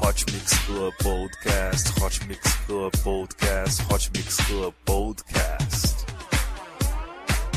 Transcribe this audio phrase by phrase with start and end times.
[0.00, 6.06] Hot Mix Club Podcast, Hot Mix Club Podcast, Hot Mix Club Podcast.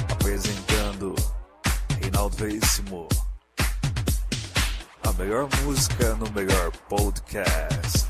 [0.09, 1.15] Apresentando
[2.01, 3.07] Reinaldo Veríssimo.
[5.03, 8.07] A melhor música no melhor podcast.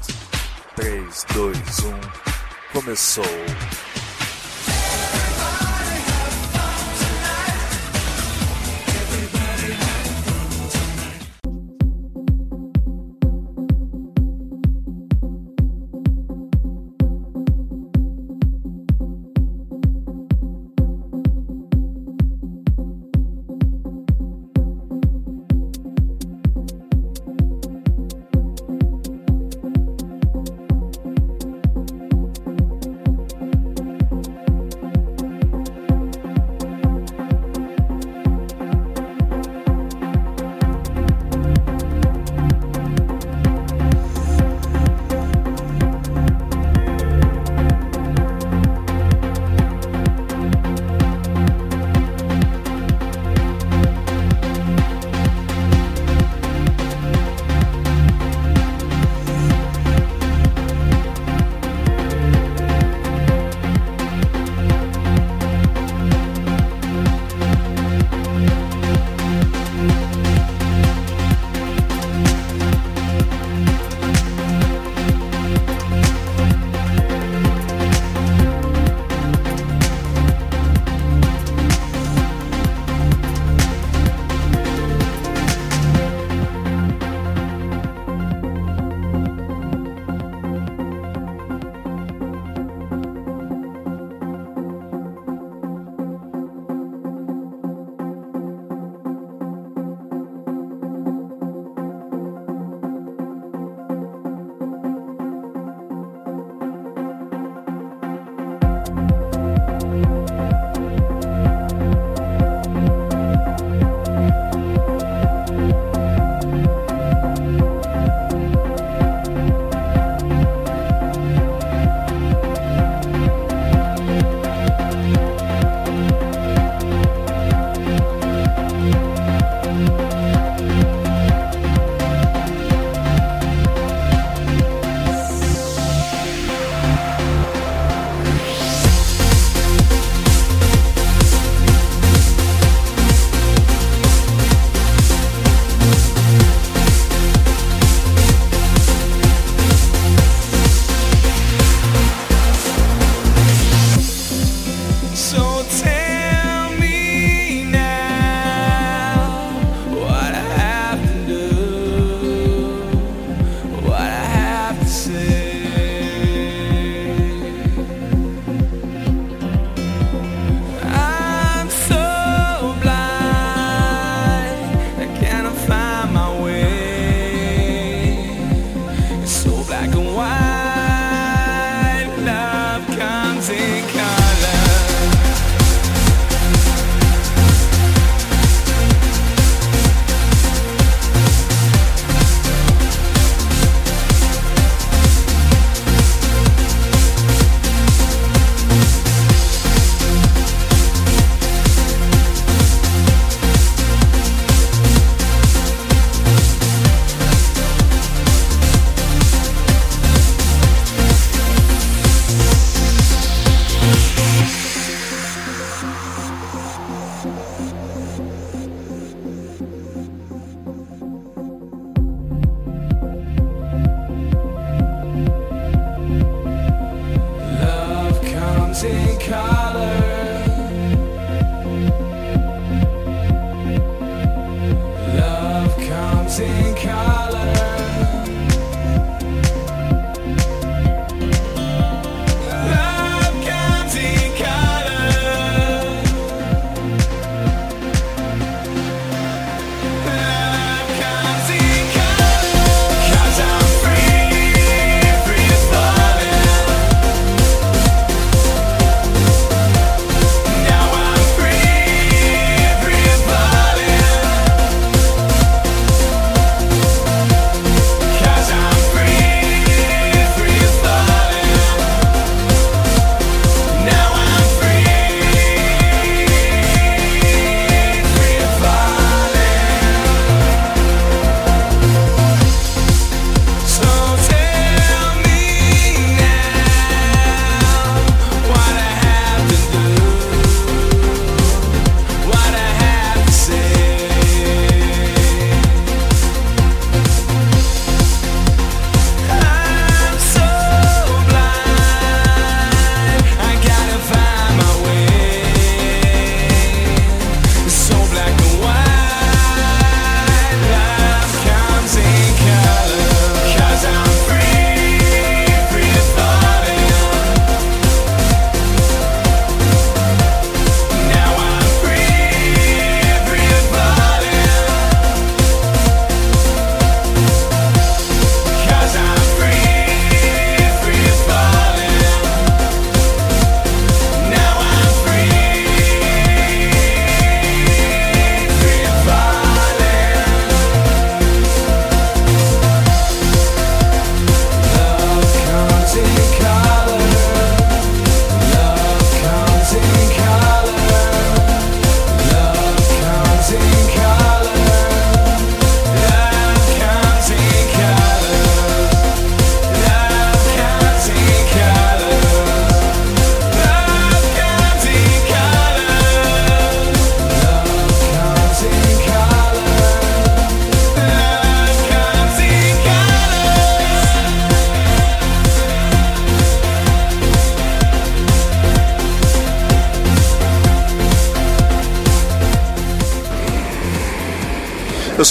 [0.76, 2.00] 3, 2, 1,
[2.74, 3.91] começou.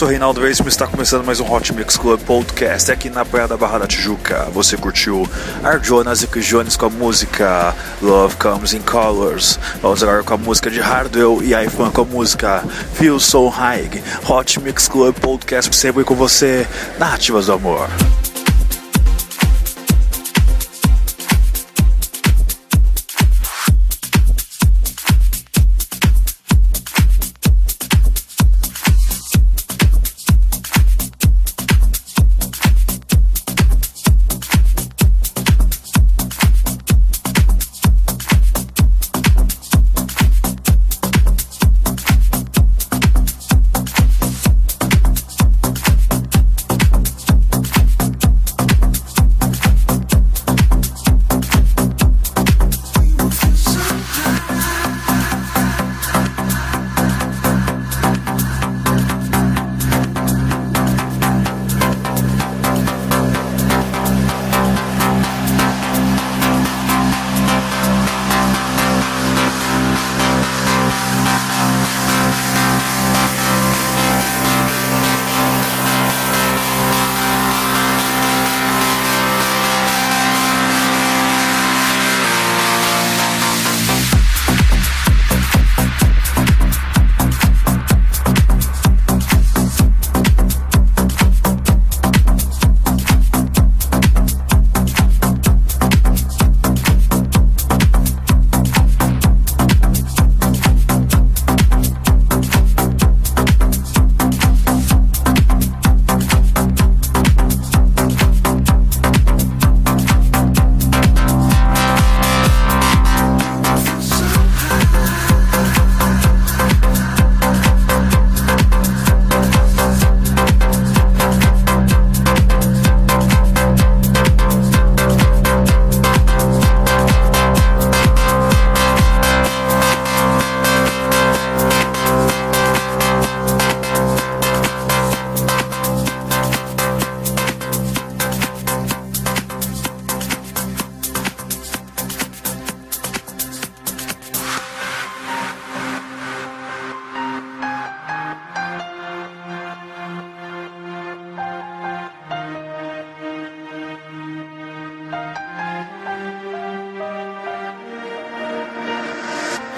[0.00, 3.54] Sou Reinaldo e está começando mais um Hot Mix Club Podcast aqui na Praia da
[3.54, 4.48] Barra da Tijuca.
[4.50, 5.28] Você curtiu
[5.62, 9.60] Arjona Zico Jones com a música Love Comes in Colors.
[9.82, 12.64] Vamos agora com a música de Hardwell e iPhone com a música
[12.94, 14.02] Feel So High.
[14.26, 16.66] Hot Mix Club Podcast sempre com você
[16.98, 17.90] na Ativas do Amor.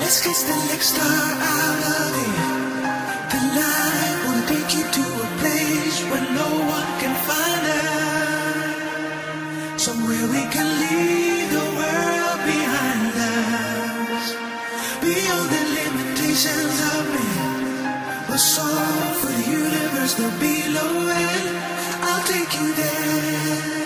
[0.03, 2.35] Let's kiss the next star out of it.
[3.33, 8.75] The light will take you to a place where no one can find us.
[9.81, 14.27] Somewhere we can leave the world behind us.
[15.07, 18.27] Beyond the limitations of man.
[18.29, 21.47] We'll soar for the universe, no below and
[22.09, 23.82] I'll take you there.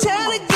[0.00, 0.34] Tell it.
[0.38, 0.53] telling you.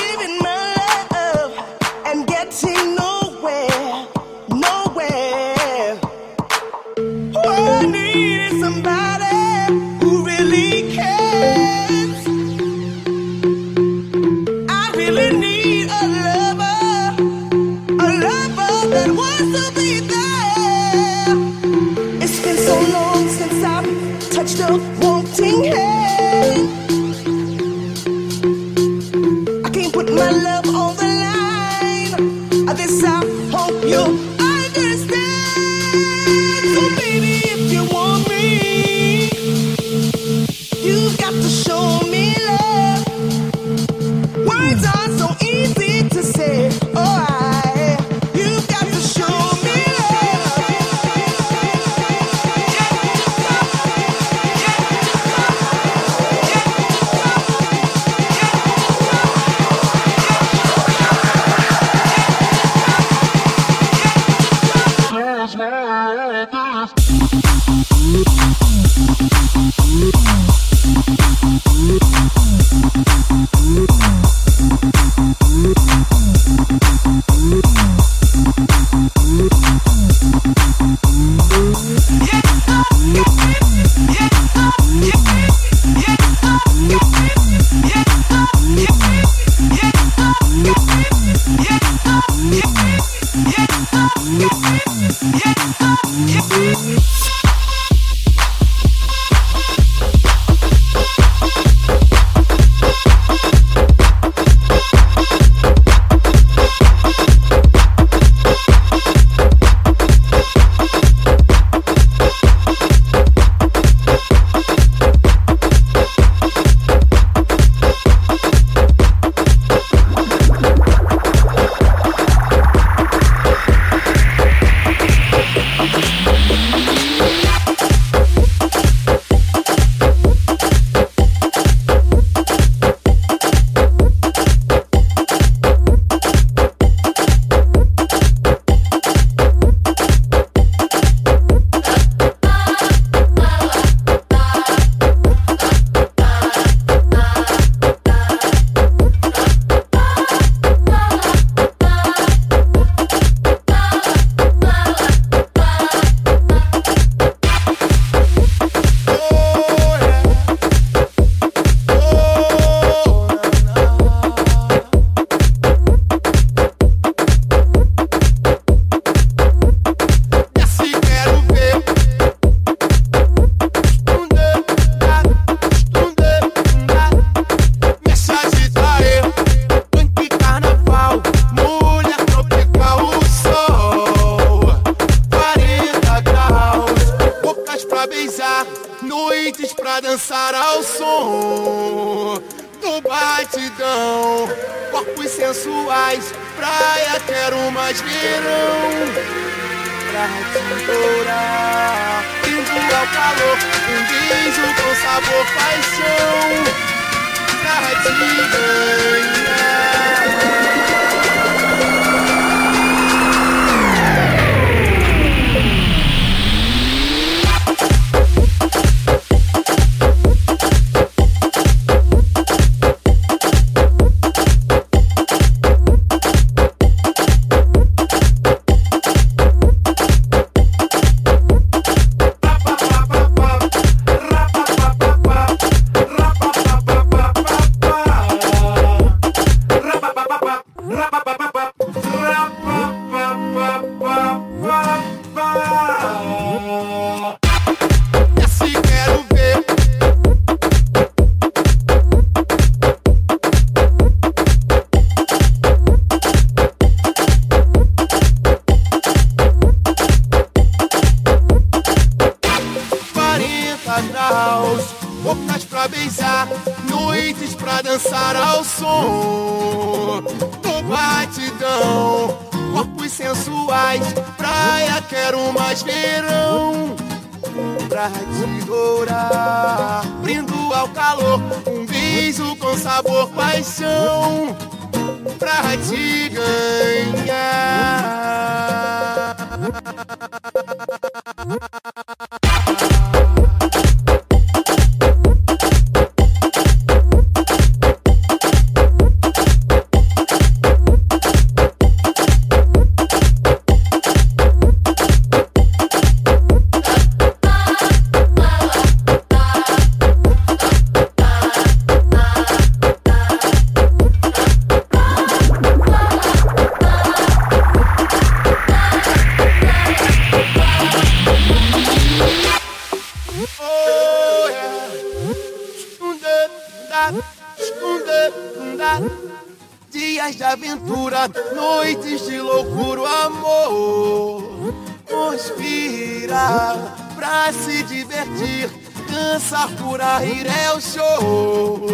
[335.78, 338.70] Conspira pra se divertir,
[339.10, 341.86] dançar por rir é o show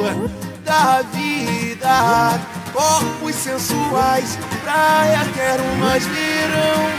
[0.65, 2.41] da vida.
[2.73, 6.91] Corpos sensuais, praia, quero mais verão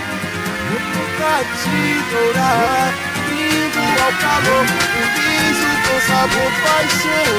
[1.17, 1.79] pra te
[2.11, 2.93] dourar,
[3.29, 7.33] lindo ao calor, um beijo com sabor, paixão,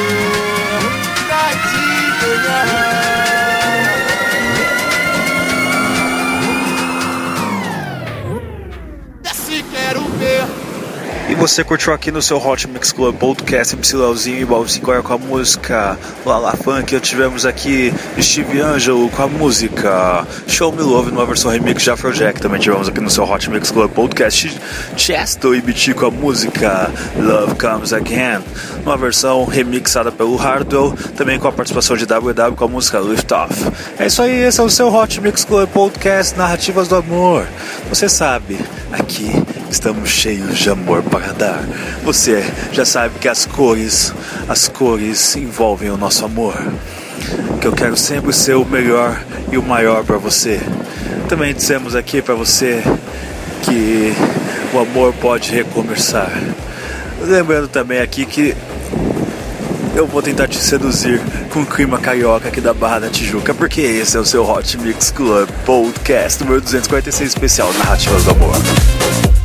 [1.26, 1.86] pra te
[2.22, 3.95] ganhar.
[11.28, 15.12] E você curtiu aqui no seu Hot Mix Club Podcast MC Leozinho e Balzinho com
[15.12, 17.00] a música Lala Funk.
[17.00, 22.40] Tivemos aqui Steve Angelo com a música Show Me Love numa versão remix de Afrojack.
[22.40, 24.56] Também tivemos aqui no seu Hot Mix Club Podcast
[24.96, 28.44] Chesto e BT com a música Love Comes Again
[28.84, 30.94] numa versão remixada pelo Hardwell.
[31.16, 33.64] Também com a participação de WW com a música Lift Off.
[33.98, 37.48] É isso aí, esse é o seu Hot Mix Club Podcast Narrativas do Amor.
[37.90, 38.60] Você sabe,
[38.92, 41.64] aqui estamos cheios de amor para dar.
[42.04, 44.12] Você já sabe que as cores,
[44.48, 46.54] as cores envolvem o nosso amor.
[47.60, 50.60] Que eu quero sempre ser o melhor e o maior para você.
[51.28, 52.82] Também dissemos aqui para você
[53.62, 54.12] que
[54.74, 56.30] o amor pode recomeçar.
[57.20, 58.54] Lembrando também aqui que
[59.96, 63.80] eu vou tentar te seduzir com o clima carioca aqui da Barra da Tijuca, porque
[63.80, 69.35] esse é o seu Hot Mix Club Podcast número 246 especial Narrativas do Amor.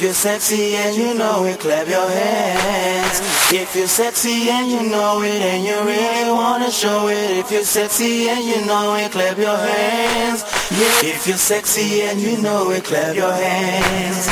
[0.00, 3.20] If you're sexy and you know it, clap your hands.
[3.52, 7.36] If you're sexy and you know it and you really wanna show it.
[7.36, 10.42] If you're sexy and you know it, clap your hands.
[10.72, 11.12] Yeah.
[11.12, 14.24] If you're sexy and you know it, clap your hands.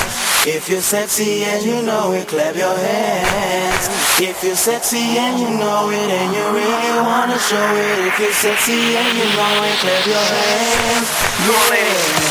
[0.46, 3.88] If you're sexy and you know it, clap your hands.
[4.24, 8.08] If you're sexy and you know it and you really wanna show it.
[8.08, 11.08] If you're sexy and you know it, clap your hands.
[11.44, 12.27] Come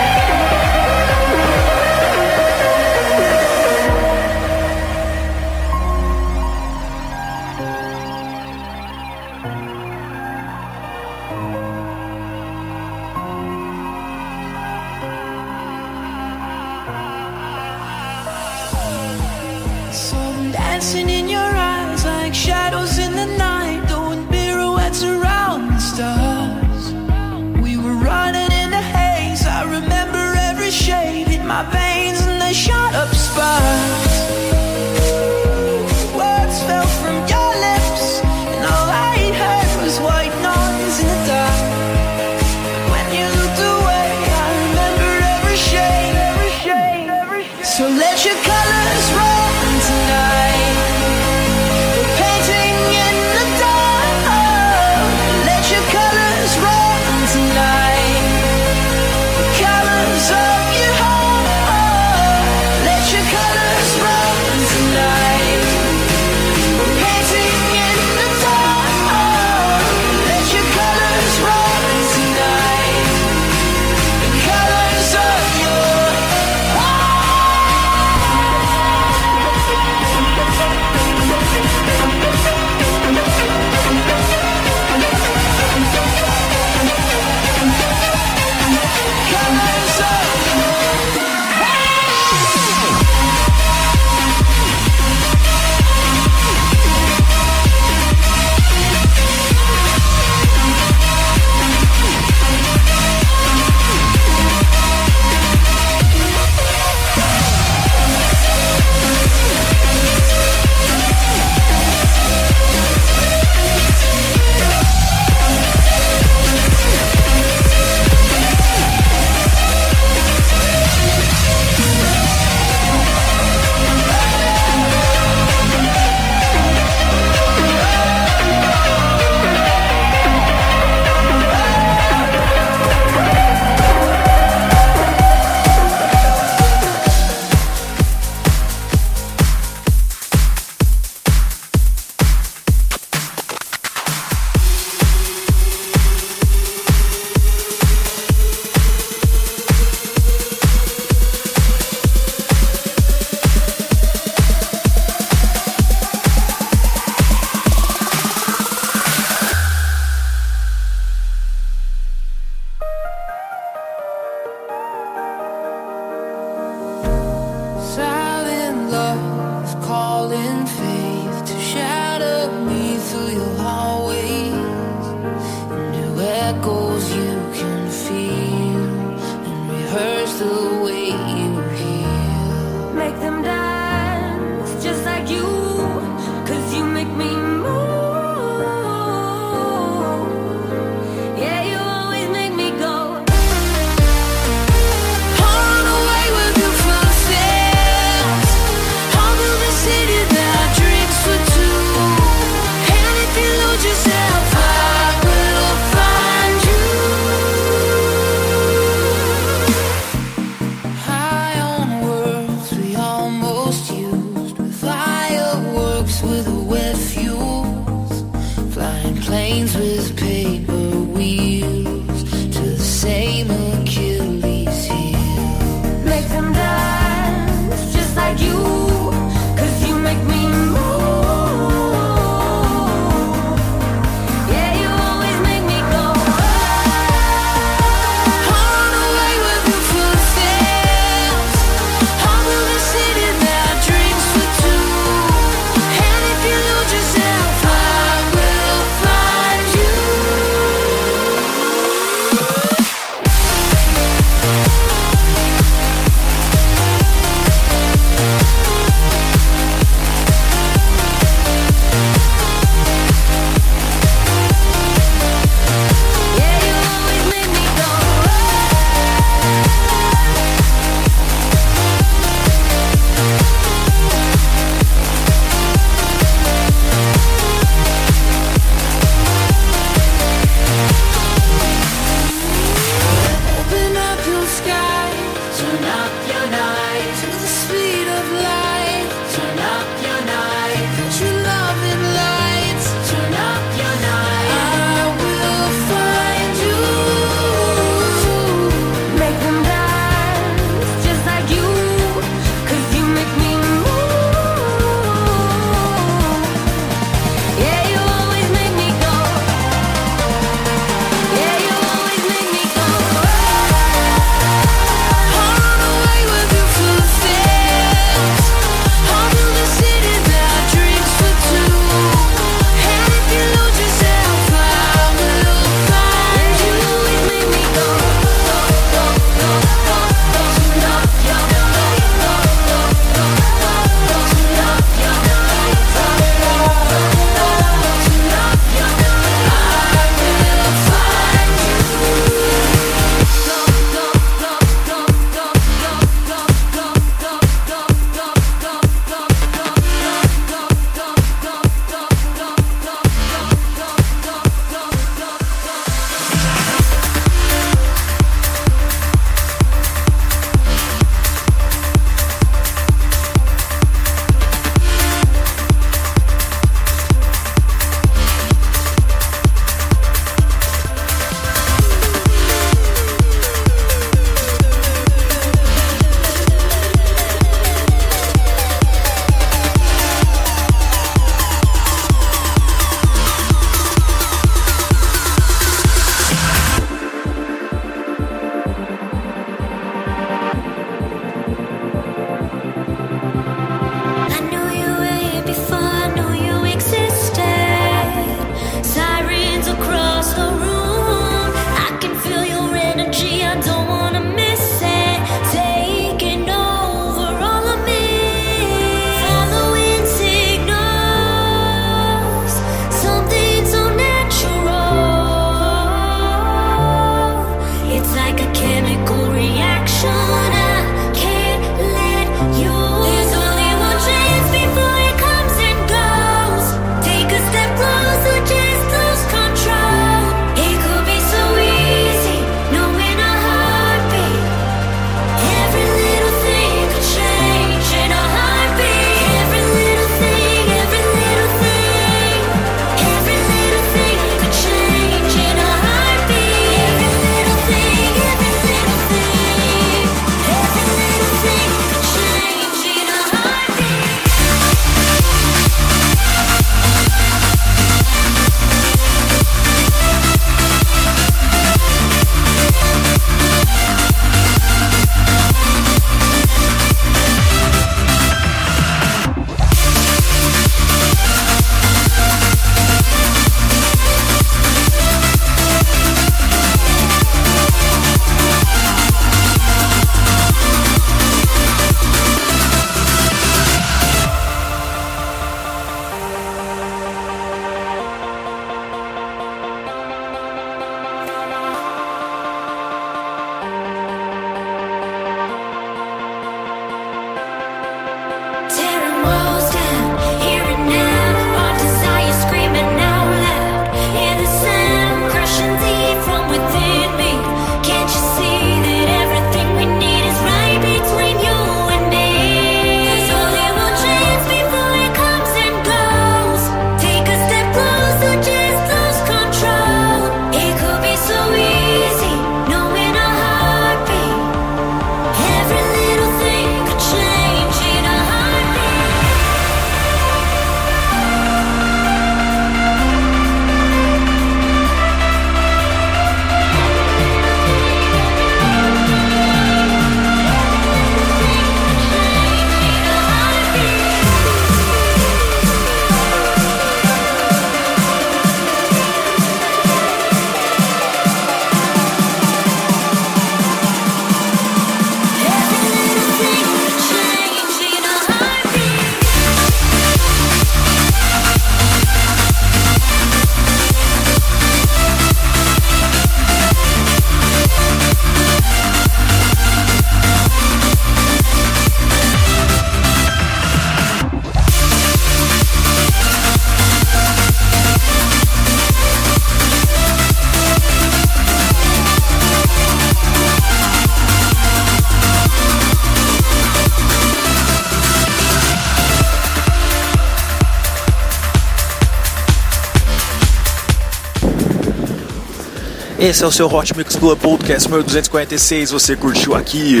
[596.26, 598.90] Esse é o seu Hot Mix Club Podcast número 246.
[598.90, 600.00] Você curtiu aqui?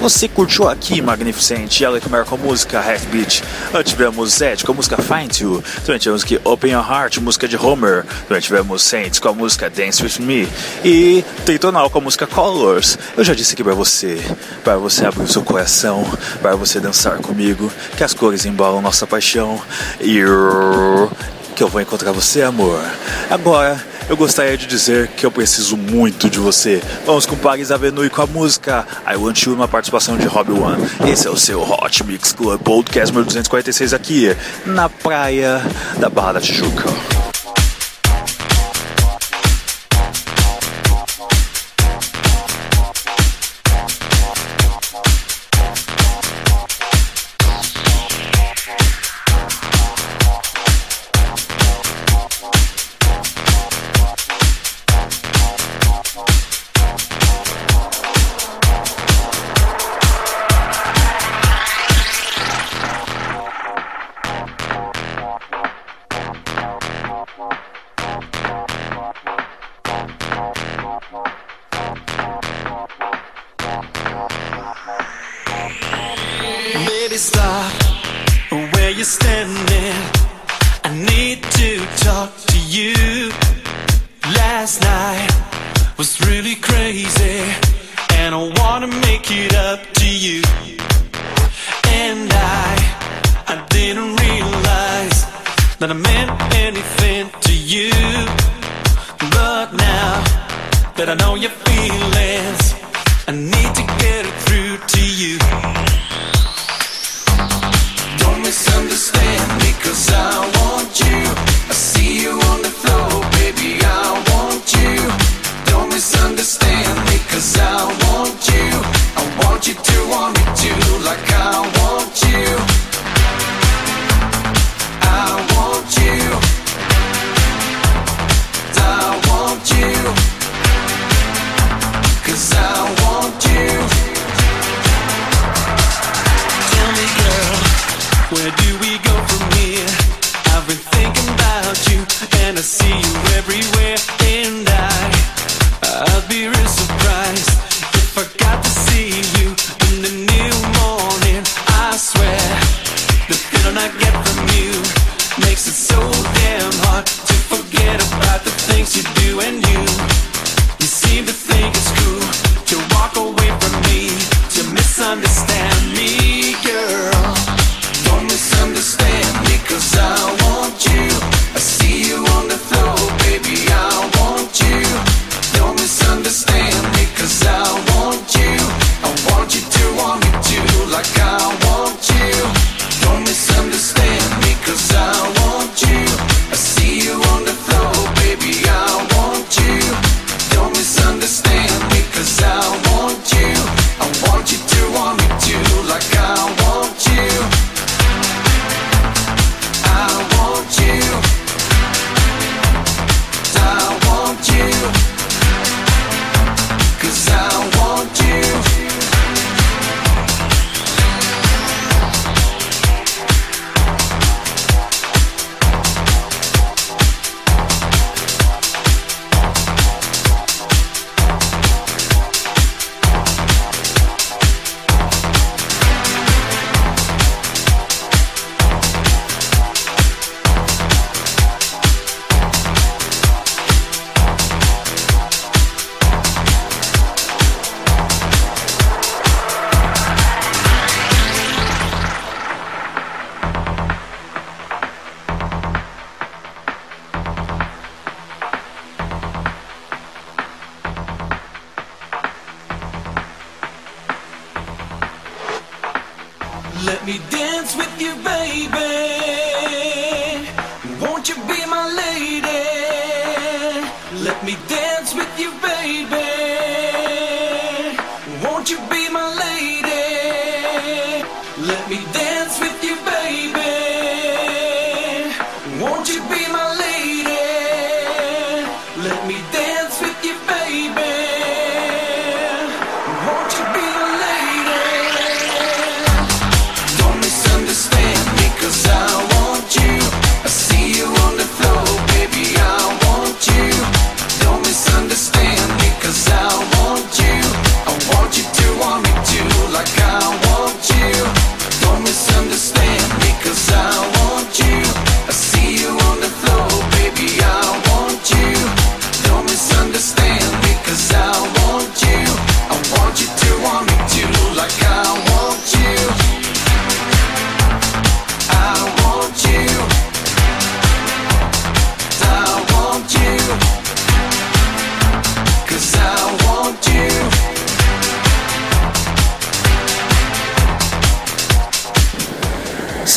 [0.00, 1.82] Você curtiu aqui, Magnificent?
[1.82, 3.42] Alec Mer com música Half Beat.
[3.74, 5.60] Antes tivemos Zed com a música Find You.
[5.84, 8.04] Também tivemos que Open Your Heart, música de Homer.
[8.28, 10.48] Também tivemos Saints com a música Dance With Me.
[10.84, 12.96] E Teitonal com a música Colors.
[13.16, 14.20] Eu já disse aqui pra você,
[14.62, 16.06] para você abrir o seu coração,
[16.40, 19.60] para você dançar comigo, que as cores embalam nossa paixão.
[20.00, 20.20] E
[21.56, 22.80] que eu vou encontrar você, amor.
[23.28, 26.82] Agora eu gostaria de dizer que eu preciso muito de você.
[27.06, 30.82] Vamos com Paris Avenue com a música I Want You, uma participação de Rob One.
[31.08, 34.36] Esse é o seu Hot Mix Club Podcast 1246 246 aqui
[34.66, 35.62] na praia
[36.00, 37.19] da Barra da Tijuca.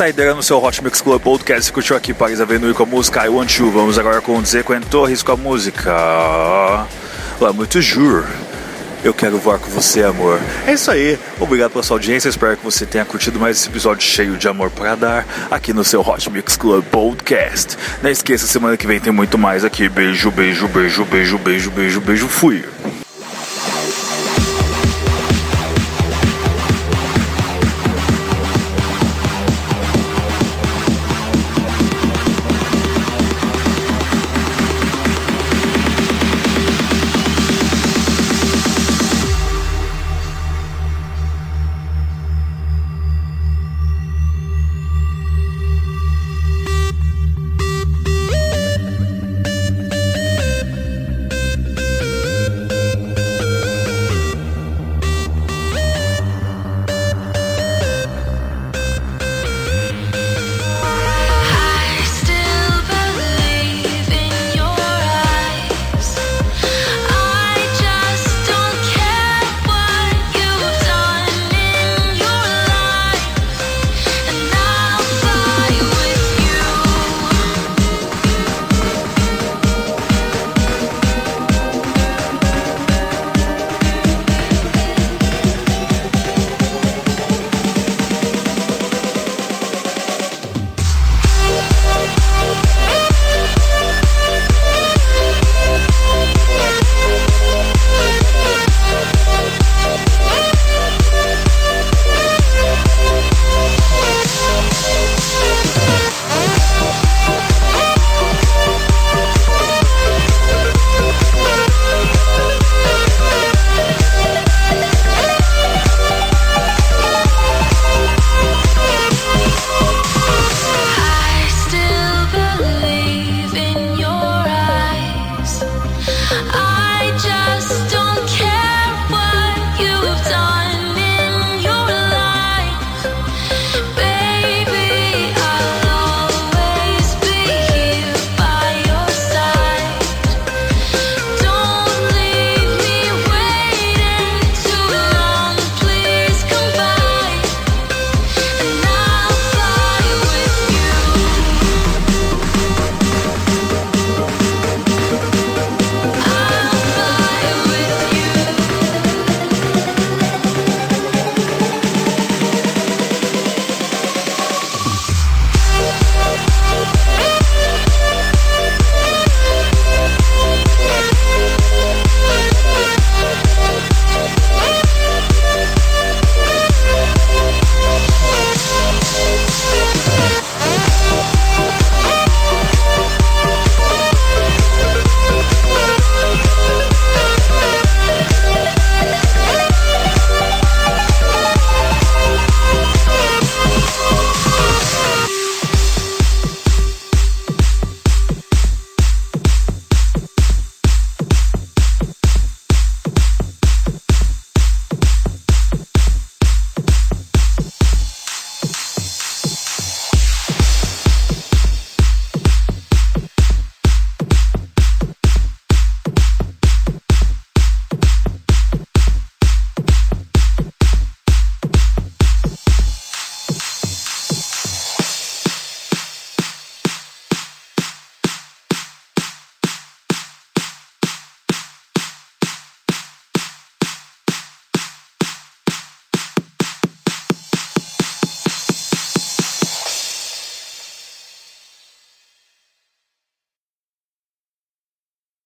[0.04, 1.64] Saideira no seu Hot Mix Club Podcast.
[1.64, 3.72] Você curtiu aqui Paris Avenue com a música I Want You.
[3.72, 5.94] Vamos agora com o Zequen Torres com a música
[7.40, 8.26] La Muito Jure.
[9.02, 10.42] Eu quero voar com você, amor.
[10.68, 11.18] É isso aí.
[11.40, 12.28] Obrigado pela sua audiência.
[12.28, 15.86] Espero que você tenha curtido mais esse episódio cheio de amor para dar aqui no
[15.86, 17.78] seu Hot Mix Club Podcast.
[18.02, 19.88] Não esqueça, semana que vem tem muito mais aqui.
[19.88, 22.28] Beijo, beijo, beijo, beijo, beijo, beijo, beijo.
[22.28, 22.66] Fui.